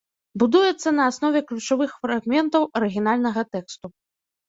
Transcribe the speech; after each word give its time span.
Будуецца 0.43 0.93
на 1.01 1.05
аснове 1.11 1.43
ключавых 1.53 1.91
фрагментаў 2.07 2.69
арыгінальнага 2.83 3.41
тэксту. 3.55 3.97